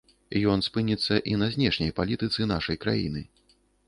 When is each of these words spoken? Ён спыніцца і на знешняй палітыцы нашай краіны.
Ён 0.51 0.63
спыніцца 0.67 1.17
і 1.33 1.37
на 1.41 1.49
знешняй 1.55 1.91
палітыцы 1.99 2.47
нашай 2.53 2.81
краіны. 2.87 3.21